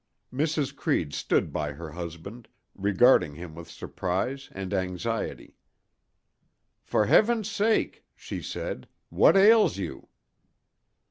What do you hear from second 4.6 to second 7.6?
anxiety. "For Heaven's